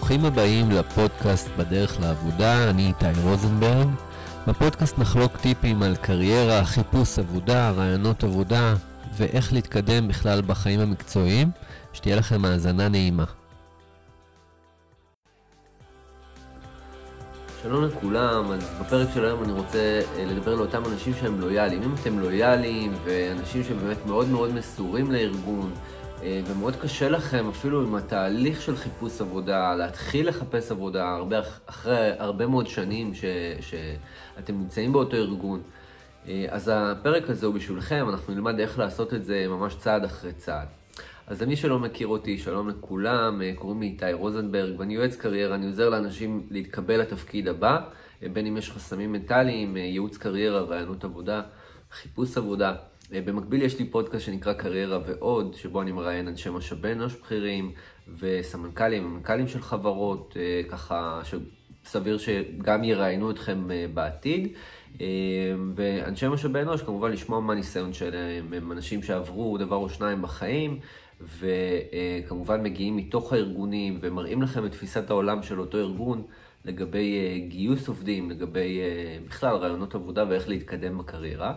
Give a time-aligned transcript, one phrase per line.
[0.00, 3.88] ברוכים הבאים לפודקאסט בדרך לעבודה, אני איתי רוזנברג.
[4.46, 8.74] בפודקאסט נחלוק טיפים על קריירה, חיפוש עבודה, רעיונות עבודה
[9.16, 11.50] ואיך להתקדם בכלל בחיים המקצועיים.
[11.92, 13.24] שתהיה לכם האזנה נעימה.
[17.62, 21.82] שלום לכולם, אז בפרק של היום אני רוצה אה, לדבר לאותם אנשים שהם לויאליים.
[21.82, 25.70] אם אתם לויאליים ואנשים שהם באמת מאוד מאוד מסורים לארגון,
[26.22, 32.46] ומאוד קשה לכם אפילו עם התהליך של חיפוש עבודה, להתחיל לחפש עבודה הרבה, אחרי הרבה
[32.46, 33.24] מאוד שנים ש,
[33.60, 35.62] שאתם נמצאים באותו ארגון.
[36.28, 40.32] אה, אז הפרק הזה הוא בשבילכם, אנחנו נלמד איך לעשות את זה ממש צעד אחרי
[40.32, 40.68] צעד.
[41.26, 45.54] אז למי שלא מכיר אותי, שלום לכולם, אה, קוראים לי איתי רוזנברג, ואני יועץ קריירה,
[45.54, 47.80] אני עוזר לאנשים להתקבל לתפקיד הבא,
[48.32, 51.42] בין אם יש חסמים מנטליים, ייעוץ קריירה, רעיונות עבודה,
[51.90, 52.74] חיפוש עבודה.
[53.14, 57.72] אה, במקביל יש לי פודקאסט שנקרא קריירה ועוד, שבו אני מראיין אנשי משאבי אנוש בכירים
[58.18, 61.20] וסמנכ"לים ומנכ"לים של חברות, אה, ככה
[61.84, 64.48] שסביר שגם יראיינו אתכם אה, בעתיד.
[65.74, 70.78] ואנשי משאבי אנוש, כמובן לשמוע מה הניסיון שלהם, הם אנשים שעברו דבר או שניים בחיים,
[71.20, 76.22] וכמובן מגיעים מתוך הארגונים ומראים לכם את תפיסת העולם של אותו ארגון
[76.64, 78.80] לגבי גיוס עובדים, לגבי
[79.28, 81.54] בכלל רעיונות עבודה ואיך להתקדם בקריירה.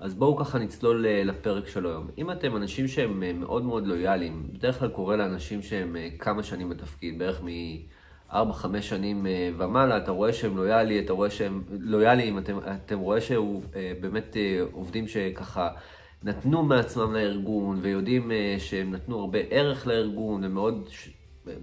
[0.00, 2.08] אז בואו ככה נצלול אה, לפרק של היום.
[2.18, 6.42] אם אתם אנשים שהם אה, מאוד מאוד לויאליים, בדרך כלל קורה לאנשים שהם אה, כמה
[6.42, 9.26] שנים בתפקיד, בערך מ-4-5 שנים
[9.58, 13.62] ומעלה, אתה רואה שהם לויאלי, אתה רואה שהם לויאליים, אתם, אתם רואה שהוא
[14.00, 14.36] באמת
[14.72, 15.68] עובדים שככה
[16.22, 20.88] נתנו מעצמם לארגון, ויודעים שהם נתנו הרבה ערך לארגון, ומאוד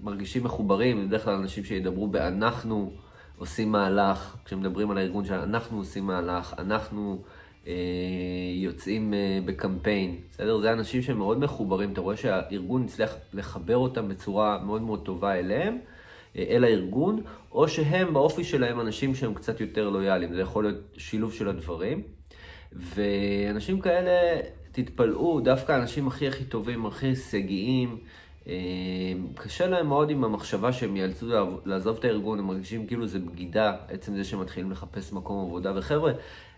[0.04, 2.92] מרגישים מחוברים, בדרך כלל אנשים שידברו ב"אנחנו
[3.38, 7.24] עושים מהלך", כשמדברים על הארגון שאנחנו עושים מהלך, אנחנו...
[7.68, 7.74] אה,
[8.56, 10.60] יוצאים אה, בקמפיין, בסדר?
[10.60, 15.36] זה אנשים שהם מאוד מחוברים, אתה רואה שהארגון הצליח לחבר אותם בצורה מאוד מאוד טובה
[15.36, 15.78] אליהם,
[16.38, 20.78] אה, אל הארגון, או שהם באופי שלהם אנשים שהם קצת יותר לויאליים, זה יכול להיות
[20.98, 22.02] שילוב של הדברים.
[22.72, 24.42] ואנשים כאלה,
[24.72, 27.98] תתפלאו, דווקא האנשים הכי הכי טובים, הכי הישגיים,
[29.36, 31.26] קשה להם מאוד עם המחשבה שהם ייאלצו
[31.66, 35.72] לעזוב את הארגון, הם מרגישים כאילו זה בגידה, עצם זה שהם מתחילים לחפש מקום עבודה.
[35.76, 36.12] וחבר'ה,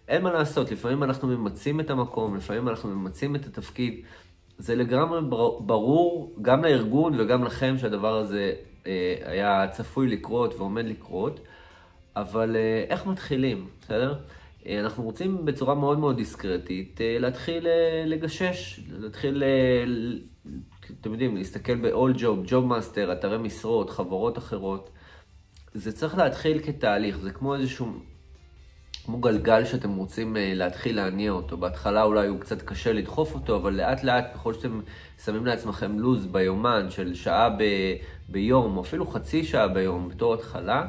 [0.09, 4.01] אין מה לעשות, לפעמים אנחנו ממצים את המקום, לפעמים אנחנו ממצים את התפקיד.
[4.57, 5.21] זה לגמרי
[5.59, 8.53] ברור, גם לארגון וגם לכם, שהדבר הזה
[8.87, 11.39] אה, היה צפוי לקרות ועומד לקרות,
[12.15, 14.19] אבל אה, איך מתחילים, בסדר?
[14.65, 17.67] אה, אנחנו רוצים בצורה מאוד מאוד דיסקרטית להתחיל
[18.05, 19.43] לגשש, להתחיל,
[21.01, 24.89] אתם יודעים, להסתכל ב-all job, job master, אתרי משרות, חברות אחרות.
[25.73, 27.87] זה צריך להתחיל כתהליך, זה כמו איזשהו
[29.05, 31.57] כמו גלגל שאתם רוצים אה, להתחיל להניע אותו.
[31.57, 34.81] בהתחלה אולי הוא קצת קשה לדחוף אותו, אבל לאט לאט, ככל שאתם
[35.25, 37.63] שמים לעצמכם לו"ז ביומן של שעה ב...
[38.29, 40.87] ביום, או אפילו חצי שעה ביום בתור התחלה,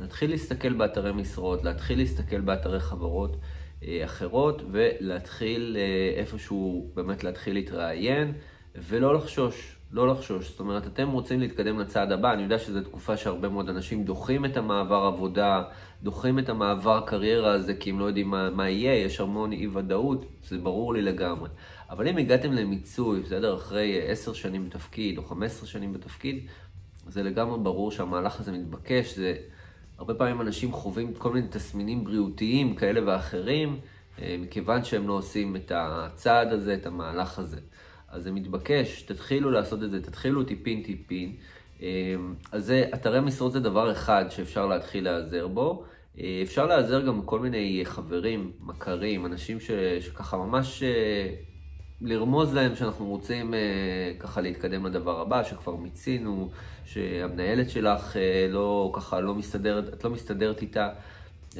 [0.00, 3.36] להתחיל להסתכל באתרי משרות, להתחיל להסתכל באתרי חברות
[3.82, 8.32] אה, אחרות, ולהתחיל אה, איפשהו באמת להתחיל להתראיין,
[8.74, 9.75] ולא לחשוש.
[9.92, 10.50] לא לחשוש.
[10.50, 14.44] זאת אומרת, אתם רוצים להתקדם לצעד הבא, אני יודע שזו תקופה שהרבה מאוד אנשים דוחים
[14.44, 15.62] את המעבר עבודה,
[16.02, 19.66] דוחים את המעבר קריירה הזה, כי הם לא יודעים מה, מה יהיה, יש המון אי
[19.66, 21.48] ודאות, זה ברור לי לגמרי.
[21.90, 26.46] אבל אם הגעתם למיצוי, בסדר, אחרי עשר שנים בתפקיד, או חמש עשרה שנים בתפקיד,
[27.08, 29.34] זה לגמרי ברור שהמהלך הזה מתבקש, זה...
[29.98, 33.80] הרבה פעמים אנשים חווים כל מיני תסמינים בריאותיים כאלה ואחרים,
[34.22, 37.60] אה, מכיוון שהם לא עושים את הצעד הזה, את המהלך הזה.
[38.08, 41.32] אז זה מתבקש, תתחילו לעשות את זה, תתחילו טיפין טיפין.
[41.80, 45.84] אמ, אז זה, אתרי משרות זה דבר אחד שאפשר להתחיל להיעזר בו.
[46.20, 51.28] אה, אפשר להיעזר גם בכל מיני חברים, מכרים, אנשים ש, שככה ממש אה,
[52.00, 56.50] לרמוז להם שאנחנו רוצים אה, ככה להתקדם לדבר הבא, שכבר מיצינו,
[56.84, 58.16] שהמנהלת שלך
[58.50, 60.88] לא ככה לא מסתדרת, את לא מסתדרת איתה.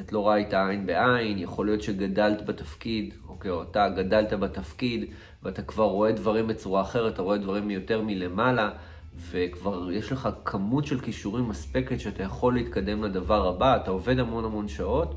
[0.00, 5.11] את לא רואה איתה עין בעין, יכול להיות שגדלת בתפקיד, אוקיי, או אתה גדלת בתפקיד,
[5.43, 8.71] ואתה כבר רואה דברים בצורה אחרת, אתה רואה דברים יותר מלמעלה,
[9.31, 14.44] וכבר יש לך כמות של כישורים מספקת שאתה יכול להתקדם לדבר הבא, אתה עובד המון
[14.44, 15.15] המון שעות,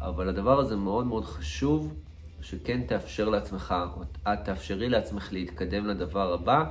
[0.00, 1.94] אבל הדבר הזה מאוד מאוד חשוב,
[2.40, 4.02] שכן תאפשר לעצמך, או
[4.32, 6.64] את תאפשרי לעצמך להתקדם לדבר הבא,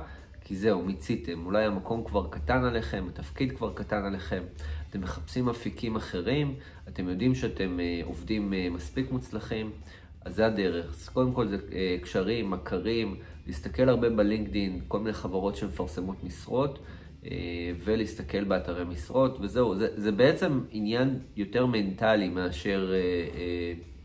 [0.44, 1.46] כי זהו, מיציתם.
[1.46, 4.42] אולי המקום כבר קטן עליכם, התפקיד כבר קטן עליכם,
[4.90, 6.54] אתם מחפשים אפיקים אחרים,
[6.88, 9.70] אתם יודעים שאתם אה, עובדים אה, מספיק מוצלחים,
[10.24, 10.86] אז זה הדרך.
[10.88, 16.78] אז קודם כל זה אה, קשרים, מכרים, להסתכל הרבה בלינקדין, כל מיני חברות שמפרסמות משרות,
[17.84, 19.76] ולהסתכל באתרי משרות, וזהו.
[19.76, 22.92] זה, זה בעצם עניין יותר מנטלי מאשר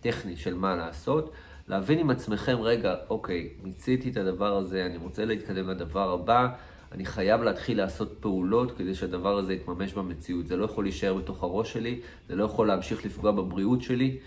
[0.01, 1.33] טכני של מה לעשות.
[1.69, 6.48] להבין עם עצמכם, רגע, אוקיי, מיציתי את הדבר הזה, אני רוצה להתקדם לדבר הבא,
[6.92, 10.48] אני חייב להתחיל לעשות פעולות כדי שהדבר הזה יתממש במציאות.
[10.48, 12.00] זה לא יכול להישאר בתוך הראש שלי,
[12.30, 14.18] זה לא יכול להמשיך לפגוע בבריאות שלי.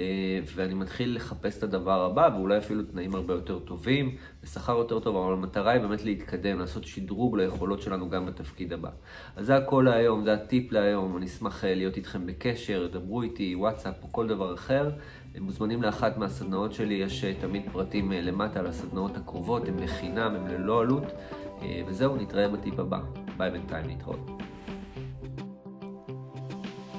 [0.00, 5.00] אה, ואני מתחיל לחפש את הדבר הבא, ואולי אפילו תנאים הרבה יותר טובים, ושכר יותר
[5.00, 8.90] טוב, אבל המטרה היא באמת להתקדם, לעשות שדרוג ליכולות שלנו גם בתפקיד הבא.
[9.36, 13.54] אז זה הכל להיום, זה הטיפ להיום, אני אשמח אה, להיות איתכם בקשר, דברו איתי,
[13.54, 14.90] וואטסאפ או כל דבר אחר.
[15.34, 20.34] הם מוזמנים לאחת מהסדנאות שלי, יש אה, תמיד פרטים למטה על הסדנאות הקרובות, הן לחינם,
[20.34, 21.04] הן ללא עלות.
[21.86, 22.98] וזהו, נתראה בטיפ הבא.
[23.36, 24.30] ביי בינתיים, להתראות.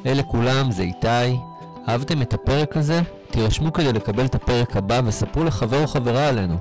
[0.06, 1.55] אהלן כולם, זה איתי.
[1.90, 3.02] אהבתם את הפרק הזה?
[3.32, 6.58] תירשמו כדי לקבל את הפרק הבא וספרו לחבר או חברה עלינו.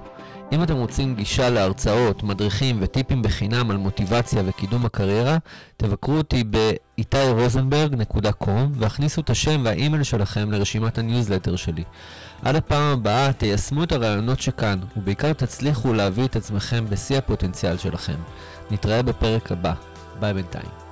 [0.52, 5.38] אם אתם רוצים גישה להרצאות, מדריכים וטיפים בחינם על מוטיבציה וקידום הקריירה,
[5.76, 11.84] תבקרו אותי ב-itairosenberg.com והכניסו את השם והאימייל שלכם לרשימת הניוזלטר שלי.
[12.42, 18.18] עד הפעם הבאה תיישמו את הרעיונות שכאן, ובעיקר תצליחו להביא את עצמכם בשיא הפוטנציאל שלכם.
[18.70, 19.72] נתראה בפרק הבא.
[20.20, 20.83] ביי בינתיים.